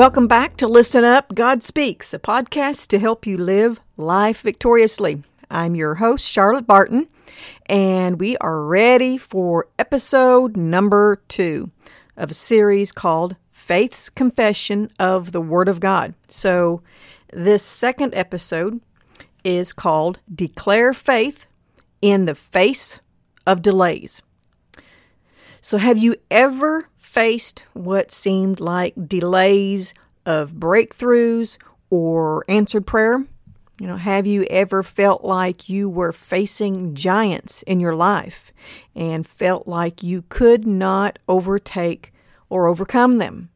Welcome 0.00 0.28
back 0.28 0.56
to 0.56 0.66
Listen 0.66 1.04
Up, 1.04 1.34
God 1.34 1.62
Speaks, 1.62 2.14
a 2.14 2.18
podcast 2.18 2.86
to 2.86 2.98
help 2.98 3.26
you 3.26 3.36
live 3.36 3.82
life 3.98 4.40
victoriously. 4.40 5.22
I'm 5.50 5.74
your 5.74 5.96
host, 5.96 6.26
Charlotte 6.26 6.66
Barton, 6.66 7.06
and 7.66 8.18
we 8.18 8.34
are 8.38 8.62
ready 8.62 9.18
for 9.18 9.68
episode 9.78 10.56
number 10.56 11.20
two 11.28 11.70
of 12.16 12.30
a 12.30 12.34
series 12.34 12.92
called 12.92 13.36
Faith's 13.52 14.08
Confession 14.08 14.88
of 14.98 15.32
the 15.32 15.40
Word 15.42 15.68
of 15.68 15.80
God. 15.80 16.14
So, 16.30 16.80
this 17.30 17.62
second 17.62 18.14
episode 18.14 18.80
is 19.44 19.74
called 19.74 20.18
Declare 20.34 20.94
Faith 20.94 21.46
in 22.00 22.24
the 22.24 22.34
Face 22.34 23.00
of 23.46 23.60
Delays. 23.60 24.22
So, 25.60 25.76
have 25.76 25.98
you 25.98 26.16
ever 26.30 26.88
faced 27.10 27.64
what 27.72 28.12
seemed 28.12 28.60
like 28.60 28.94
delays 29.08 29.92
of 30.24 30.52
breakthroughs 30.52 31.58
or 31.90 32.44
answered 32.48 32.86
prayer? 32.86 33.24
You 33.80 33.86
know, 33.86 33.96
have 33.96 34.26
you 34.26 34.44
ever 34.50 34.82
felt 34.82 35.24
like 35.24 35.68
you 35.68 35.88
were 35.88 36.12
facing 36.12 36.94
giants 36.94 37.62
in 37.62 37.80
your 37.80 37.94
life 37.94 38.52
and 38.94 39.26
felt 39.26 39.66
like 39.66 40.02
you 40.02 40.22
could 40.28 40.66
not 40.66 41.18
overtake 41.26 42.12
or 42.50 42.66
overcome 42.66 43.18
them? 43.18 43.48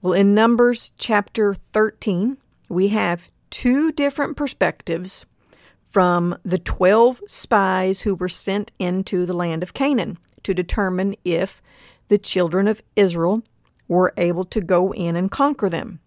Well, 0.00 0.12
in 0.12 0.34
Numbers 0.34 0.92
chapter 0.98 1.54
13, 1.72 2.36
we 2.68 2.88
have 2.88 3.28
two 3.50 3.90
different 3.90 4.36
perspectives 4.36 5.26
from 5.90 6.38
the 6.44 6.58
12 6.58 7.22
spies 7.26 8.02
who 8.02 8.14
were 8.14 8.28
sent 8.28 8.70
into 8.78 9.26
the 9.26 9.32
land 9.32 9.64
of 9.64 9.74
Canaan 9.74 10.18
to 10.44 10.54
determine 10.54 11.16
if 11.24 11.60
the 12.06 12.18
children 12.18 12.68
of 12.68 12.82
Israel 12.94 13.42
were 13.88 14.12
able 14.16 14.44
to 14.44 14.60
go 14.60 14.92
in 14.92 15.16
and 15.16 15.30
conquer 15.30 15.68
them. 15.68 16.00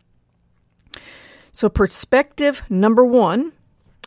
So, 1.51 1.67
perspective 1.67 2.63
number 2.69 3.05
one 3.05 3.51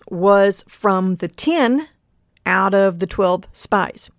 was 0.09 0.65
from 0.69 1.17
the 1.17 1.29
10 1.29 1.89
out 2.47 2.75
of 2.75 2.99
the 2.99 3.07
12 3.07 3.49
spies. 3.53 4.11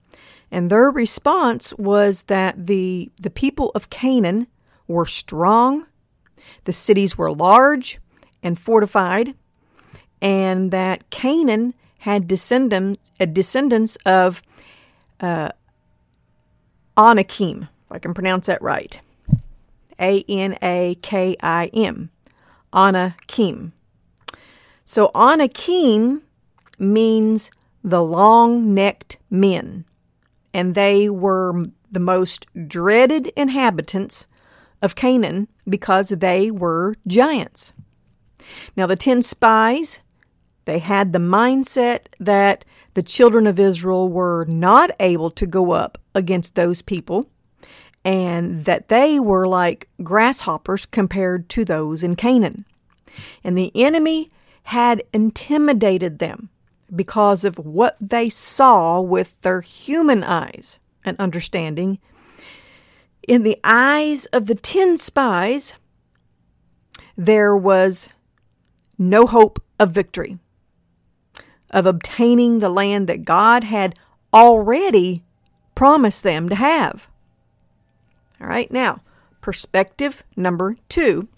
And 0.51 0.69
their 0.69 0.89
response 0.89 1.73
was 1.73 2.23
that 2.23 2.67
the, 2.67 3.11
the 3.21 3.29
people 3.29 3.71
of 3.75 3.89
Canaan 3.89 4.47
were 4.87 5.05
strong, 5.05 5.87
the 6.65 6.73
cities 6.73 7.17
were 7.17 7.31
large 7.31 7.99
and 8.43 8.57
fortified, 8.57 9.33
and 10.21 10.71
that 10.71 11.09
Canaan 11.09 11.73
had 11.99 12.27
descendant, 12.27 12.99
uh, 13.19 13.25
descendants 13.25 13.95
of 14.05 14.43
uh, 15.19 15.49
Anakim, 16.97 17.63
if 17.63 17.91
I 17.91 17.99
can 17.99 18.13
pronounce 18.13 18.47
that 18.47 18.61
right. 18.61 18.99
A 19.99 20.23
N 20.27 20.57
A 20.61 20.97
K 21.01 21.35
I 21.41 21.67
M. 21.73 22.09
Anakim. 22.73 23.73
So 24.83 25.09
Anakim 25.15 26.21
means 26.77 27.51
the 27.83 28.03
long 28.03 28.73
necked 28.73 29.17
men, 29.29 29.85
and 30.53 30.75
they 30.75 31.09
were 31.09 31.65
the 31.91 31.99
most 31.99 32.45
dreaded 32.67 33.27
inhabitants 33.37 34.27
of 34.81 34.95
Canaan 34.95 35.47
because 35.67 36.09
they 36.09 36.51
were 36.51 36.95
giants. 37.07 37.73
Now, 38.75 38.85
the 38.85 38.95
ten 38.95 39.21
spies, 39.21 40.01
they 40.65 40.79
had 40.79 41.13
the 41.13 41.19
mindset 41.19 42.07
that 42.19 42.65
the 42.93 43.03
children 43.03 43.47
of 43.47 43.59
Israel 43.59 44.09
were 44.09 44.45
not 44.45 44.91
able 44.99 45.31
to 45.31 45.45
go 45.45 45.71
up 45.71 45.97
against 46.13 46.55
those 46.55 46.81
people 46.81 47.29
and 48.05 48.65
that 48.65 48.87
they 48.87 49.19
were 49.19 49.47
like 49.47 49.89
grasshoppers 50.03 50.85
compared 50.85 51.49
to 51.49 51.65
those 51.65 52.03
in 52.03 52.15
Canaan. 52.15 52.63
And 53.43 53.57
the 53.57 53.71
enemy 53.73 54.31
had 54.63 55.03
intimidated 55.11 56.19
them 56.19 56.49
because 56.95 57.43
of 57.43 57.57
what 57.57 57.97
they 57.99 58.29
saw 58.29 59.01
with 59.01 59.41
their 59.41 59.61
human 59.61 60.23
eyes 60.23 60.77
and 61.03 61.19
understanding. 61.19 61.97
In 63.27 63.41
the 63.41 63.57
eyes 63.63 64.25
of 64.27 64.45
the 64.45 64.55
ten 64.55 64.97
spies, 64.97 65.73
there 67.17 67.57
was 67.57 68.07
no 68.99 69.25
hope 69.25 69.61
of 69.79 69.91
victory 69.91 70.37
of 71.71 71.85
obtaining 71.87 72.59
the 72.59 72.69
land 72.69 73.07
that 73.07 73.25
God 73.25 73.63
had 73.63 73.95
already 74.33 75.23
promised 75.73 76.23
them 76.23 76.49
to 76.49 76.55
have. 76.55 77.07
All 78.45 78.51
right, 78.51 78.71
now, 78.71 79.01
perspective 79.41 80.23
number 80.35 80.75
two 80.87 81.29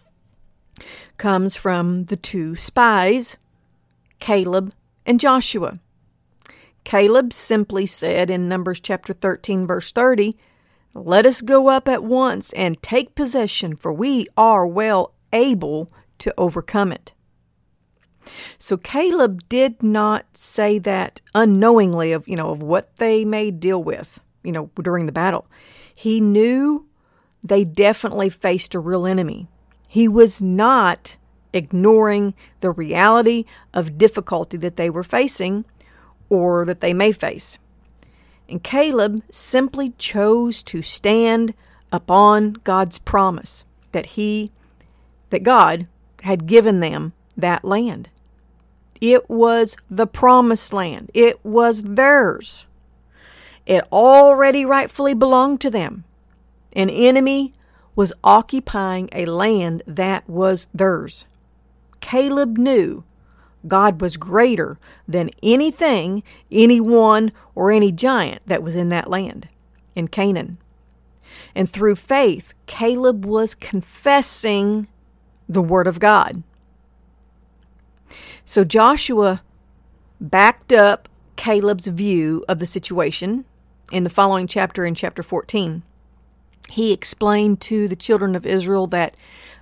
comes 1.18 1.56
from 1.56 2.03
the 2.03 2.18
two 2.18 2.53
spies, 2.57 3.38
Caleb 4.19 4.73
and 5.06 5.18
Joshua. 5.18 5.79
Caleb 6.84 7.31
simply 7.31 7.85
said 7.85 8.29
in 8.29 8.50
Numbers 8.50 8.81
chapter 8.81 9.13
13, 9.13 9.66
verse 9.66 9.94
30, 9.94 10.35
Let 10.94 11.25
us 11.25 11.40
go 11.40 11.69
up 11.69 11.88
at 11.88 12.03
once 12.03 12.51
and 12.51 12.84
take 12.84 13.16
possession, 13.16 13.78
for 13.78 13.94
we 13.94 14.28
are 14.35 14.68
well 14.68 15.13
able 15.31 15.89
to 16.18 16.34
overcome 16.38 16.91
it. 16.91 17.13
So 18.57 18.75
Caleb 18.75 19.47
did 19.47 19.81
not 19.81 20.35
say 20.35 20.78
that 20.79 21.22
unknowingly 21.34 22.12
of, 22.12 22.28
you 22.28 22.35
know, 22.35 22.50
of 22.50 22.62
what 22.62 22.97
they 22.97 23.24
may 23.24 23.50
deal 23.50 23.81
with, 23.81 24.19
you 24.44 24.51
know, 24.51 24.72
during 24.75 25.06
the 25.06 25.13
battle. 25.13 25.47
He 25.95 26.19
knew 26.19 26.84
they 27.47 27.63
definitely 27.63 28.30
faced 28.30 28.75
a 28.75 28.80
real 28.80 29.06
enemy. 29.06 29.47
He 29.88 30.08
was 30.08 30.41
not 30.41 31.18
ignoring 31.53 32.34
the 32.59 32.72
reality 32.72 33.46
of 33.74 33.97
difficulty 33.97 34.58
that 34.58 34.78
they 34.78 34.90
were 34.90 35.03
facing 35.03 35.66
or 36.30 36.66
that 36.66 36.81
they 36.81 36.94
may 36.94 37.12
face. 37.12 37.57
And 38.50 38.63
Caleb 38.63 39.24
simply 39.31 39.94
chose 39.97 40.63
to 40.63 40.81
stand 40.81 41.53
upon 41.91 42.53
God's 42.63 43.00
promise 43.00 43.66
that 43.91 44.07
he 44.07 44.52
that 45.30 45.44
God 45.44 45.88
had 46.24 46.47
given 46.47 46.80
them 46.80 47.13
that 47.36 47.66
land. 47.66 48.09
It 49.02 49.30
was 49.30 49.75
the 49.90 50.07
promised 50.07 50.74
land, 50.74 51.12
it 51.13 51.44
was 51.44 51.84
theirs. 51.84 52.66
It 53.66 53.84
already 53.91 54.63
rightfully 54.63 55.13
belonged 55.13 55.59
to 55.62 55.69
them. 55.69 56.06
An 56.78 56.92
enemy 56.92 57.54
was 57.96 58.14
occupying 58.24 59.10
a 59.12 59.26
land 59.26 59.82
that 59.88 60.30
was 60.30 60.70
theirs. 60.76 61.26
Caleb 62.00 62.60
knew 62.60 63.04
God 63.68 64.00
was 64.00 64.16
greater 64.16 64.78
than 65.08 65.32
anything, 65.42 66.22
anyone, 66.52 67.32
or 67.56 67.72
any 67.72 67.92
giant 67.92 68.44
that 68.46 68.62
was 68.62 68.76
in 68.76 68.90
that 68.90 69.10
land, 69.10 69.50
in 69.96 70.08
Canaan. 70.08 70.60
And 71.56 71.68
through 71.68 71.96
faith, 71.96 72.54
Caleb 72.68 73.26
was 73.26 73.56
confessing 73.56 74.88
the 75.50 75.64
Word 75.64 75.88
of 75.88 76.00
God. 76.00 76.44
So 78.46 78.64
Joshua 78.64 79.42
backed 80.22 80.72
up 80.72 81.10
Caleb's 81.36 81.88
view 81.88 82.46
of 82.48 82.60
the 82.60 82.68
situation 82.68 83.46
in 83.92 84.04
the 84.04 84.12
following 84.12 84.46
chapter, 84.46 84.86
in 84.86 84.94
chapter 84.94 85.24
14. 85.24 85.82
He 86.70 86.92
explained 86.92 87.62
to 87.62 87.88
the 87.88 87.96
children 87.96 88.36
of 88.36 88.46
Israel 88.46 88.88
that 88.88 89.16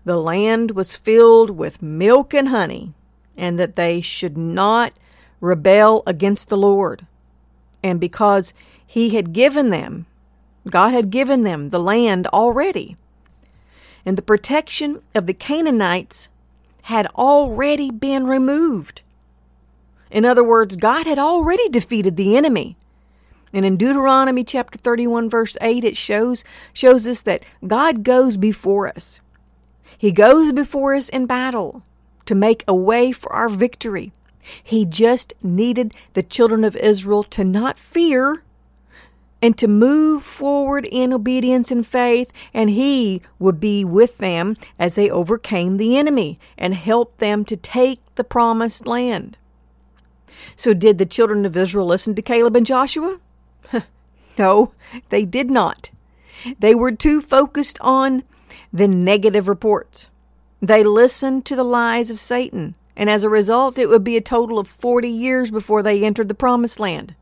the 0.03 0.17
land 0.17 0.71
was 0.71 0.95
filled 0.95 1.51
with 1.51 1.81
milk 1.81 2.33
and 2.33 2.49
honey, 2.49 2.93
and 3.37 3.59
that 3.59 3.75
they 3.75 4.01
should 4.01 4.37
not 4.37 4.93
rebel 5.41 6.03
against 6.05 6.49
the 6.49 6.57
Lord. 6.57 7.05
And 7.83 7.99
because 7.99 8.53
he 8.85 9.11
had 9.11 9.33
given 9.33 9.69
them, 9.69 10.05
God 10.69 10.93
had 10.93 11.11
given 11.11 11.43
them 11.43 11.69
the 11.69 11.79
land 11.79 12.27
already. 12.27 12.95
And 14.05 14.17
the 14.17 14.21
protection 14.21 15.01
of 15.13 15.25
the 15.25 15.33
Canaanites 15.33 16.29
had 16.83 17.07
already 17.15 17.91
been 17.91 18.27
removed. 18.27 19.01
In 20.11 20.25
other 20.25 20.43
words, 20.43 20.77
God 20.77 21.07
had 21.07 21.17
already 21.17 21.67
defeated 21.69 22.15
the 22.15 22.37
enemy. 22.37 22.77
And 23.53 23.65
in 23.65 23.77
Deuteronomy 23.77 24.43
chapter 24.43 24.77
31 24.77 25.29
verse 25.29 25.57
8 25.61 25.83
it 25.83 25.97
shows 25.97 26.43
shows 26.73 27.07
us 27.07 27.21
that 27.23 27.43
God 27.65 28.03
goes 28.03 28.37
before 28.37 28.87
us. 28.87 29.21
He 29.97 30.11
goes 30.11 30.51
before 30.51 30.93
us 30.95 31.09
in 31.09 31.25
battle 31.25 31.83
to 32.25 32.35
make 32.35 32.63
a 32.67 32.75
way 32.75 33.11
for 33.11 33.31
our 33.31 33.49
victory. 33.49 34.11
He 34.63 34.85
just 34.85 35.33
needed 35.41 35.93
the 36.13 36.23
children 36.23 36.63
of 36.63 36.75
Israel 36.75 37.23
to 37.23 37.43
not 37.43 37.77
fear 37.77 38.43
and 39.41 39.57
to 39.57 39.67
move 39.67 40.23
forward 40.23 40.87
in 40.91 41.13
obedience 41.13 41.69
and 41.71 41.85
faith, 41.85 42.31
and 42.53 42.69
He 42.69 43.21
would 43.37 43.59
be 43.59 43.85
with 43.85 44.17
them 44.17 44.57
as 44.79 44.95
they 44.95 45.09
overcame 45.09 45.77
the 45.77 45.97
enemy 45.97 46.39
and 46.57 46.73
help 46.73 47.17
them 47.17 47.45
to 47.45 47.55
take 47.55 47.99
the 48.15 48.23
promised 48.23 48.87
land. 48.87 49.37
So, 50.55 50.73
did 50.73 50.97
the 50.97 51.05
children 51.05 51.45
of 51.45 51.57
Israel 51.57 51.85
listen 51.85 52.15
to 52.15 52.21
Caleb 52.21 52.55
and 52.55 52.65
Joshua? 52.65 53.19
no, 54.37 54.71
they 55.09 55.25
did 55.25 55.49
not. 55.49 55.89
They 56.59 56.75
were 56.75 56.91
too 56.91 57.21
focused 57.21 57.77
on 57.81 58.23
the 58.71 58.87
negative 58.87 59.47
reports. 59.47 60.09
They 60.61 60.83
listened 60.83 61.45
to 61.45 61.55
the 61.55 61.63
lies 61.63 62.09
of 62.09 62.19
Satan, 62.19 62.75
and 62.95 63.09
as 63.09 63.23
a 63.23 63.29
result, 63.29 63.77
it 63.77 63.87
would 63.87 64.03
be 64.03 64.17
a 64.17 64.21
total 64.21 64.59
of 64.59 64.67
40 64.67 65.09
years 65.09 65.51
before 65.51 65.83
they 65.83 66.03
entered 66.03 66.27
the 66.27 66.33
promised 66.33 66.79
land. 66.79 67.15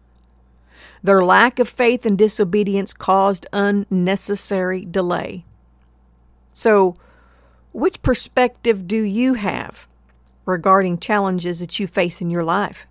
Their 1.02 1.24
lack 1.24 1.60
of 1.60 1.68
faith 1.68 2.06
and 2.06 2.18
disobedience 2.18 2.94
caused 2.94 3.46
unnecessary 3.52 4.86
delay. 4.86 5.44
So, 6.54 6.96
which 7.74 8.02
perspective 8.02 8.88
do 8.88 9.02
you 9.02 9.34
have 9.34 9.88
regarding 10.46 11.00
challenges 11.00 11.60
that 11.60 11.80
you 11.80 11.88
face 11.88 12.22
in 12.22 12.30
your 12.30 12.44
life? 12.44 12.88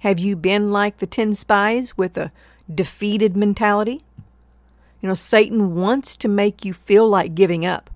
Have 0.00 0.18
you 0.18 0.34
been 0.36 0.72
like 0.72 0.98
the 0.98 1.06
10 1.06 1.32
spies 1.34 1.96
with 1.96 2.18
a 2.18 2.32
defeated 2.72 3.36
mentality? 3.36 4.04
You 5.00 5.08
know, 5.08 5.14
Satan 5.14 5.74
wants 5.74 6.16
to 6.16 6.28
make 6.28 6.64
you 6.64 6.72
feel 6.72 7.08
like 7.08 7.34
giving 7.34 7.66
up. 7.66 7.90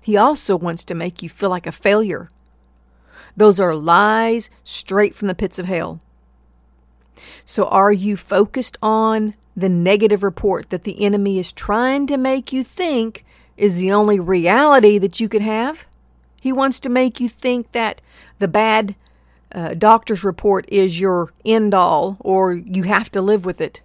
He 0.00 0.16
also 0.16 0.56
wants 0.56 0.84
to 0.84 0.94
make 0.94 1.22
you 1.22 1.28
feel 1.28 1.50
like 1.50 1.66
a 1.66 1.72
failure. 1.72 2.28
Those 3.36 3.60
are 3.60 3.74
lies 3.74 4.48
straight 4.64 5.14
from 5.14 5.28
the 5.28 5.34
pits 5.34 5.58
of 5.58 5.66
hell. 5.66 6.00
So, 7.44 7.66
are 7.66 7.92
you 7.92 8.16
focused 8.16 8.78
on 8.80 9.34
the 9.56 9.68
negative 9.68 10.22
report 10.22 10.70
that 10.70 10.84
the 10.84 11.02
enemy 11.04 11.38
is 11.38 11.52
trying 11.52 12.06
to 12.06 12.16
make 12.16 12.52
you 12.52 12.62
think 12.62 13.24
is 13.56 13.78
the 13.78 13.92
only 13.92 14.20
reality 14.20 14.98
that 14.98 15.20
you 15.20 15.28
could 15.28 15.42
have? 15.42 15.86
He 16.40 16.52
wants 16.52 16.78
to 16.80 16.88
make 16.88 17.20
you 17.20 17.28
think 17.28 17.72
that 17.72 18.00
the 18.38 18.48
bad 18.48 18.94
uh, 19.52 19.74
doctor's 19.74 20.24
report 20.24 20.64
is 20.68 21.00
your 21.00 21.32
end 21.44 21.74
all 21.74 22.16
or 22.20 22.54
you 22.54 22.84
have 22.84 23.10
to 23.12 23.20
live 23.20 23.44
with 23.44 23.60
it. 23.60 23.82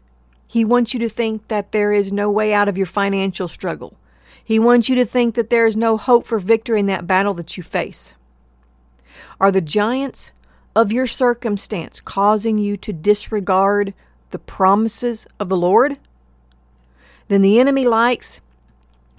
He 0.52 0.66
wants 0.66 0.94
you 0.94 1.00
to 1.00 1.08
think 1.08 1.48
that 1.48 1.72
there 1.72 1.94
is 1.94 2.12
no 2.12 2.30
way 2.30 2.54
out 2.54 2.68
of 2.68 2.78
your 2.78 2.86
financial 2.86 3.48
struggle. 3.48 3.94
He 4.44 4.60
wants 4.60 4.90
you 4.90 4.96
to 4.96 5.06
think 5.06 5.36
that 5.36 5.50
there 5.50 5.66
is 5.66 5.78
no 5.78 5.96
hope 5.96 6.26
for 6.26 6.40
victory 6.40 6.82
in 6.82 6.88
that 6.88 7.08
battle 7.08 7.34
that 7.36 7.56
you 7.56 7.64
face. 7.64 8.16
Are 9.40 9.50
the 9.50 9.62
giants 9.62 10.34
of 10.76 10.92
your 10.92 11.08
circumstance 11.08 12.02
causing 12.02 12.58
you 12.58 12.76
to 12.76 12.92
disregard 12.92 13.94
the 14.32 14.40
promises 14.40 15.26
of 15.40 15.48
the 15.48 15.56
Lord? 15.56 16.00
Then 17.30 17.44
the 17.44 17.58
enemy 17.58 17.88
likes 17.88 18.42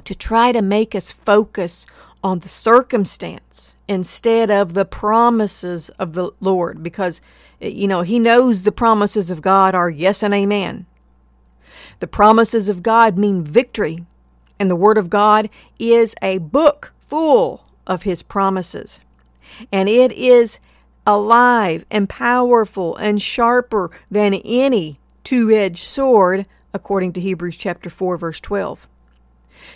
to 0.05 0.14
try 0.14 0.52
to 0.52 0.61
make 0.61 0.94
us 0.94 1.11
focus 1.11 1.87
on 2.23 2.40
the 2.40 2.50
circumstance 2.50 3.75
instead 3.88 4.50
of 4.50 4.75
the 4.75 4.84
promises 4.84 5.88
of 5.99 6.12
the 6.12 6.32
Lord 6.40 6.82
because, 6.82 7.23
you 7.58 7.88
know, 7.88 8.02
he 8.02 8.19
knows 8.19 8.64
the 8.64 8.70
promises 8.70 9.31
of 9.31 9.40
God 9.40 9.75
are 9.75 9.88
yes 9.88 10.23
and 10.23 10.34
amen. 10.34 10.84
The 12.00 12.06
promises 12.06 12.69
of 12.69 12.82
God 12.82 13.19
mean 13.19 13.44
victory, 13.44 14.05
and 14.58 14.70
the 14.70 14.76
Word 14.76 14.99
of 14.99 15.11
God 15.11 15.49
is 15.79 16.14
a 16.23 16.38
book 16.38 16.93
full 17.08 17.64
of 17.87 18.02
His 18.02 18.23
promises. 18.23 19.00
And 19.70 19.88
it 19.88 20.12
is 20.12 20.58
alive 21.06 21.84
and 21.90 22.08
powerful 22.08 22.96
and 22.96 23.20
sharper 23.20 23.90
than 24.11 24.34
any 24.34 24.99
two 25.25 25.50
edged 25.50 25.84
sword, 25.84 26.46
according 26.73 27.12
to 27.14 27.20
Hebrews 27.20 27.56
chapter 27.56 27.90
4, 27.90 28.17
verse 28.17 28.40
12. 28.40 28.88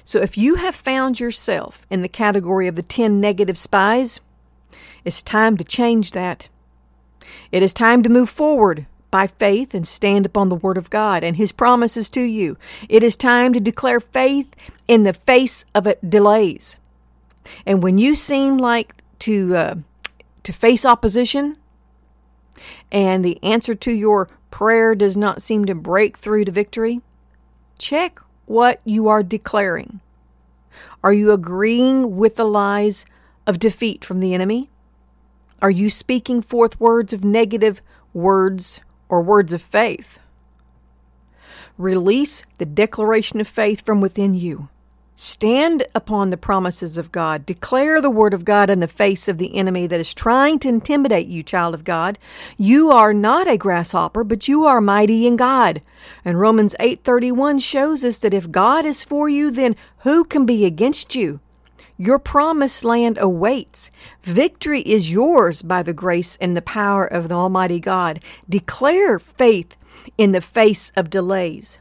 So 0.04 0.20
if 0.20 0.36
you 0.36 0.56
have 0.56 0.74
found 0.74 1.20
yourself 1.20 1.86
in 1.90 2.02
the 2.02 2.08
category 2.08 2.66
of 2.68 2.76
the 2.76 2.82
10 2.82 3.20
negative 3.20 3.58
spies, 3.58 4.20
it's 5.04 5.22
time 5.22 5.56
to 5.56 5.64
change 5.64 6.12
that. 6.12 6.48
It 7.52 7.62
is 7.62 7.72
time 7.72 8.02
to 8.02 8.08
move 8.08 8.30
forward 8.30 8.86
by 9.16 9.26
faith 9.26 9.72
and 9.72 9.88
stand 9.88 10.26
upon 10.26 10.50
the 10.50 10.56
Word 10.56 10.76
of 10.76 10.90
God 10.90 11.24
and 11.24 11.38
His 11.38 11.50
promises 11.50 12.10
to 12.10 12.20
you. 12.20 12.58
It 12.86 13.02
is 13.02 13.16
time 13.16 13.54
to 13.54 13.60
declare 13.60 13.98
faith 13.98 14.54
in 14.86 15.04
the 15.04 15.14
face 15.14 15.64
of 15.74 15.88
delays. 16.06 16.76
And 17.64 17.82
when 17.82 17.96
you 17.96 18.14
seem 18.14 18.58
like 18.58 18.92
to 19.20 19.56
uh, 19.56 19.74
to 20.42 20.52
face 20.52 20.84
opposition, 20.84 21.56
and 22.92 23.24
the 23.24 23.42
answer 23.42 23.72
to 23.72 23.90
your 23.90 24.28
prayer 24.50 24.94
does 24.94 25.16
not 25.16 25.40
seem 25.40 25.64
to 25.64 25.74
break 25.74 26.18
through 26.18 26.44
to 26.44 26.52
victory, 26.52 27.00
check 27.78 28.20
what 28.44 28.82
you 28.84 29.08
are 29.08 29.22
declaring. 29.22 30.00
Are 31.02 31.14
you 31.14 31.32
agreeing 31.32 32.16
with 32.16 32.36
the 32.36 32.44
lies 32.44 33.06
of 33.46 33.58
defeat 33.58 34.04
from 34.04 34.20
the 34.20 34.34
enemy? 34.34 34.68
Are 35.62 35.70
you 35.70 35.88
speaking 35.88 36.42
forth 36.42 36.78
words 36.78 37.14
of 37.14 37.24
negative 37.24 37.80
words 38.12 38.82
or 39.08 39.20
words 39.20 39.52
of 39.52 39.62
faith. 39.62 40.18
Release 41.78 42.44
the 42.58 42.66
declaration 42.66 43.40
of 43.40 43.48
faith 43.48 43.84
from 43.84 44.00
within 44.00 44.34
you. 44.34 44.68
Stand 45.18 45.86
upon 45.94 46.28
the 46.28 46.36
promises 46.36 46.98
of 46.98 47.10
God. 47.10 47.46
Declare 47.46 48.02
the 48.02 48.10
word 48.10 48.34
of 48.34 48.44
God 48.44 48.68
in 48.68 48.80
the 48.80 48.86
face 48.86 49.28
of 49.28 49.38
the 49.38 49.56
enemy 49.56 49.86
that 49.86 49.98
is 49.98 50.12
trying 50.12 50.58
to 50.58 50.68
intimidate 50.68 51.26
you, 51.26 51.42
child 51.42 51.72
of 51.72 51.84
God. 51.84 52.18
You 52.58 52.90
are 52.90 53.14
not 53.14 53.48
a 53.48 53.56
grasshopper, 53.56 54.24
but 54.24 54.46
you 54.46 54.64
are 54.64 54.80
mighty 54.82 55.26
in 55.26 55.36
God. 55.36 55.80
And 56.22 56.38
Romans 56.38 56.74
8:31 56.78 57.60
shows 57.60 58.04
us 58.04 58.18
that 58.18 58.34
if 58.34 58.50
God 58.50 58.84
is 58.84 59.04
for 59.04 59.26
you, 59.26 59.50
then 59.50 59.74
who 60.00 60.22
can 60.22 60.44
be 60.44 60.66
against 60.66 61.14
you? 61.14 61.40
Your 61.98 62.18
promised 62.18 62.84
land 62.84 63.16
awaits. 63.18 63.90
Victory 64.22 64.82
is 64.82 65.10
yours 65.10 65.62
by 65.62 65.82
the 65.82 65.94
grace 65.94 66.36
and 66.40 66.56
the 66.56 66.62
power 66.62 67.06
of 67.06 67.28
the 67.28 67.34
Almighty 67.34 67.80
God. 67.80 68.20
Declare 68.48 69.18
faith 69.18 69.76
in 70.18 70.32
the 70.32 70.42
face 70.42 70.92
of 70.94 71.08
delays. 71.08 71.78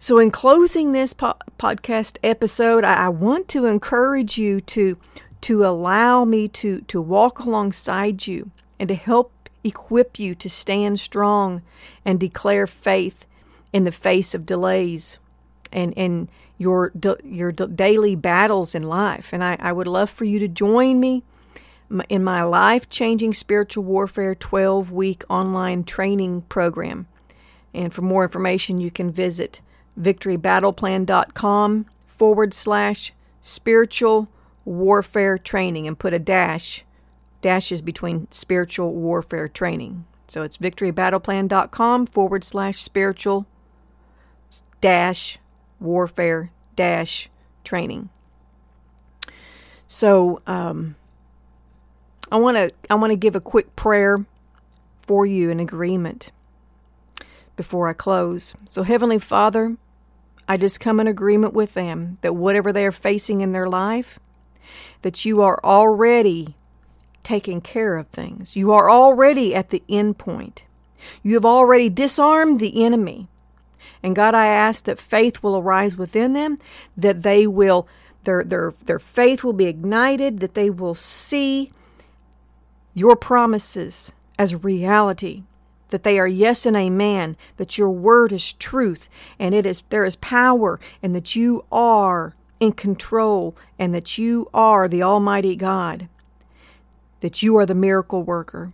So, 0.00 0.18
in 0.18 0.32
closing 0.32 0.90
this 0.90 1.12
po- 1.12 1.36
podcast 1.56 2.18
episode, 2.24 2.82
I-, 2.82 3.06
I 3.06 3.08
want 3.08 3.46
to 3.48 3.66
encourage 3.66 4.36
you 4.36 4.60
to 4.62 4.98
to 5.42 5.64
allow 5.64 6.24
me 6.24 6.48
to 6.48 6.80
to 6.82 7.00
walk 7.00 7.38
alongside 7.40 8.26
you 8.26 8.50
and 8.80 8.88
to 8.88 8.96
help 8.96 9.32
equip 9.62 10.18
you 10.18 10.34
to 10.34 10.50
stand 10.50 10.98
strong 10.98 11.62
and 12.04 12.18
declare 12.18 12.66
faith 12.66 13.26
in 13.72 13.84
the 13.84 13.92
face 13.92 14.34
of 14.34 14.44
delays 14.44 15.18
and 15.72 15.94
and 15.96 16.28
your 16.62 16.92
your 17.24 17.52
daily 17.52 18.14
battles 18.14 18.74
in 18.74 18.84
life. 18.84 19.32
And 19.32 19.42
I, 19.42 19.56
I 19.60 19.72
would 19.72 19.86
love 19.86 20.10
for 20.10 20.24
you 20.24 20.38
to 20.38 20.48
join 20.48 21.00
me 21.00 21.22
in 22.08 22.24
my 22.24 22.42
life 22.42 22.88
changing 22.88 23.34
spiritual 23.34 23.84
warfare 23.84 24.34
12 24.34 24.90
week 24.92 25.24
online 25.28 25.84
training 25.84 26.42
program. 26.42 27.06
And 27.74 27.92
for 27.92 28.02
more 28.02 28.24
information, 28.24 28.80
you 28.80 28.90
can 28.90 29.10
visit 29.10 29.60
victorybattleplan.com 30.00 31.86
forward 32.06 32.54
slash 32.54 33.12
spiritual 33.42 34.28
warfare 34.64 35.38
training 35.38 35.86
and 35.86 35.98
put 35.98 36.14
a 36.14 36.18
dash, 36.18 36.84
dashes 37.40 37.82
between 37.82 38.28
spiritual 38.30 38.94
warfare 38.94 39.48
training. 39.48 40.04
So 40.28 40.42
it's 40.42 40.56
victorybattleplan.com 40.56 42.06
forward 42.06 42.44
slash 42.44 42.76
spiritual 42.82 43.46
dash 44.80 45.38
warfare 45.82 46.50
dash 46.76 47.28
training. 47.64 48.08
So 49.86 50.40
um, 50.46 50.96
I 52.30 52.36
want 52.36 52.56
to 52.56 52.72
I 52.88 52.94
want 52.94 53.10
to 53.10 53.16
give 53.16 53.36
a 53.36 53.40
quick 53.40 53.76
prayer 53.76 54.24
for 55.02 55.26
you 55.26 55.50
in 55.50 55.60
agreement 55.60 56.30
before 57.56 57.88
I 57.88 57.92
close. 57.92 58.54
So 58.64 58.82
Heavenly 58.82 59.18
Father, 59.18 59.76
I 60.48 60.56
just 60.56 60.80
come 60.80 60.98
in 60.98 61.06
agreement 61.06 61.54
with 61.54 61.74
them 61.74 62.18
that 62.22 62.34
whatever 62.34 62.72
they 62.72 62.86
are 62.86 62.92
facing 62.92 63.42
in 63.42 63.52
their 63.52 63.68
life, 63.68 64.18
that 65.02 65.24
you 65.24 65.42
are 65.42 65.60
already 65.62 66.56
taking 67.22 67.60
care 67.60 67.96
of 67.96 68.08
things. 68.08 68.56
You 68.56 68.72
are 68.72 68.90
already 68.90 69.54
at 69.54 69.70
the 69.70 69.82
end 69.88 70.18
point. 70.18 70.64
You 71.22 71.34
have 71.34 71.44
already 71.44 71.88
disarmed 71.88 72.60
the 72.60 72.84
enemy. 72.84 73.28
And 74.02 74.16
God, 74.16 74.34
I 74.34 74.46
ask 74.46 74.84
that 74.84 74.98
faith 74.98 75.42
will 75.42 75.56
arise 75.56 75.96
within 75.96 76.32
them, 76.32 76.58
that 76.96 77.22
they 77.22 77.46
will 77.46 77.88
their 78.24 78.44
their 78.44 78.74
their 78.84 78.98
faith 78.98 79.42
will 79.42 79.52
be 79.52 79.66
ignited, 79.66 80.40
that 80.40 80.54
they 80.54 80.70
will 80.70 80.94
see 80.94 81.70
your 82.94 83.16
promises 83.16 84.12
as 84.38 84.62
reality, 84.64 85.42
that 85.90 86.04
they 86.04 86.18
are 86.18 86.28
yes 86.28 86.66
and 86.66 86.76
amen, 86.76 87.36
that 87.56 87.78
your 87.78 87.90
word 87.90 88.32
is 88.32 88.52
truth 88.54 89.08
and 89.38 89.54
it 89.54 89.66
is 89.66 89.82
there 89.88 90.04
is 90.04 90.16
power 90.16 90.78
and 91.02 91.14
that 91.14 91.34
you 91.34 91.64
are 91.72 92.34
in 92.60 92.72
control 92.72 93.56
and 93.78 93.94
that 93.94 94.18
you 94.18 94.48
are 94.54 94.88
the 94.88 95.02
almighty 95.02 95.56
God. 95.56 96.08
That 97.20 97.42
you 97.42 97.56
are 97.56 97.66
the 97.66 97.74
miracle 97.74 98.22
worker. 98.22 98.70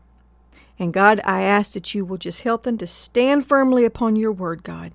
And 0.79 0.93
God, 0.93 1.21
I 1.25 1.43
ask 1.43 1.73
that 1.73 1.95
you 1.95 2.05
will 2.05 2.19
just 2.19 2.43
help 2.43 2.63
them 2.63 2.79
to 2.79 2.87
stand 2.87 3.47
firmly 3.47 3.85
upon 3.85 4.17
your 4.17 4.33
word, 4.33 4.63
God 4.63 4.93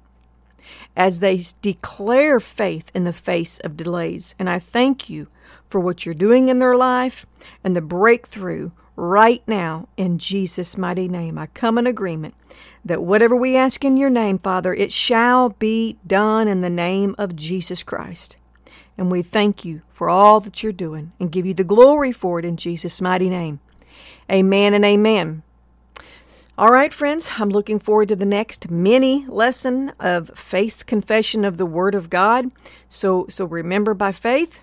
as 0.96 1.20
they 1.20 1.44
declare 1.62 2.40
faith 2.40 2.92
in 2.94 3.04
the 3.04 3.14
face 3.14 3.60
of 3.60 3.78
delays. 3.78 4.36
And 4.38 4.50
I 4.50 4.60
thank 4.60 5.10
you 5.10 5.28
for 5.70 5.80
what 5.80 6.06
you're 6.06 6.16
doing 6.16 6.50
in 6.50 6.60
their 6.60 6.76
life 6.76 7.26
and 7.64 7.76
the 7.76 7.82
breakthrough 7.82 8.72
right 8.96 9.42
now 9.48 9.88
in 9.98 10.20
Jesus' 10.20 10.78
mighty 10.78 11.08
name. 11.08 11.38
I 11.38 11.48
come 11.48 11.78
in 11.78 11.88
agreement 11.88 12.36
that 12.86 13.04
whatever 13.04 13.36
we 13.36 13.56
ask 13.56 13.84
in 13.84 13.98
your 13.98 14.10
name, 14.10 14.40
Father, 14.40 14.74
it 14.74 14.92
shall 14.92 15.50
be 15.50 15.98
done 16.06 16.48
in 16.48 16.62
the 16.62 16.70
name 16.70 17.16
of 17.18 17.36
Jesus 17.36 17.82
Christ. 17.84 18.38
And 18.98 19.12
we 19.12 19.24
thank 19.24 19.66
you 19.66 19.82
for 19.90 20.10
all 20.10 20.40
that 20.42 20.62
you're 20.62 20.72
doing 20.72 21.14
and 21.20 21.32
give 21.32 21.46
you 21.46 21.54
the 21.54 21.64
glory 21.64 22.12
for 22.12 22.40
it 22.40 22.46
in 22.46 22.58
Jesus' 22.58 23.02
mighty 23.02 23.30
name. 23.30 23.60
Amen 24.32 24.74
and 24.74 24.86
amen. 24.86 25.44
All 26.56 26.70
right, 26.70 26.94
friends, 26.94 27.32
I'm 27.40 27.50
looking 27.50 27.80
forward 27.80 28.10
to 28.10 28.16
the 28.16 28.28
next 28.28 28.70
mini 28.70 29.26
lesson 29.28 29.92
of 30.00 30.30
faith's 30.36 30.84
confession 30.84 31.46
of 31.46 31.58
the 31.58 31.66
Word 31.66 31.96
of 31.96 32.12
God. 32.12 32.52
So, 32.90 33.26
so 33.28 33.46
remember 33.46 33.96
by 33.96 34.12
faith, 34.12 34.62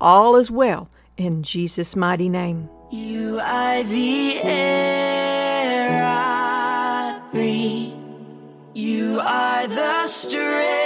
all 0.00 0.34
is 0.34 0.50
well 0.50 0.90
in 1.16 1.44
Jesus' 1.44 1.94
mighty 1.94 2.28
name. 2.28 2.68
You 2.90 3.38
are 3.40 3.84
the 3.84 4.40
air 4.42 6.02
I 6.04 7.22
breathe. 7.30 7.92
You 8.74 9.20
are 9.20 9.68
the 9.68 10.08
strength 10.08 10.85